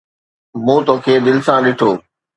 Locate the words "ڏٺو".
1.65-1.91